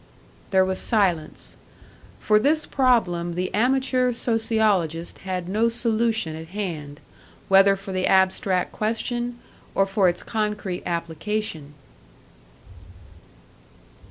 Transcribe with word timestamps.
There 0.49 0.65
was 0.65 0.79
silence. 0.79 1.57
For 2.19 2.39
this 2.39 2.65
problem 2.65 3.35
the 3.35 3.53
amateur 3.53 4.11
sociologist 4.11 5.19
had 5.19 5.47
no 5.47 5.69
solution 5.69 6.35
at 6.35 6.47
hand 6.47 6.99
whether 7.49 7.75
for 7.75 7.91
the 7.91 8.07
abstract 8.07 8.71
question, 8.71 9.37
or 9.75 9.85
for 9.85 10.09
its 10.09 10.23
concrete 10.23 10.81
application! 10.87 11.75